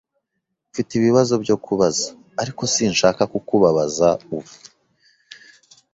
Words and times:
Mfite 0.69 0.91
ibibazo 0.99 1.33
byo 1.43 1.55
kubaza, 1.65 2.05
ariko 2.41 2.61
sinshaka 2.73 3.21
kukubabaza 3.31 4.07
ubu. 4.35 4.51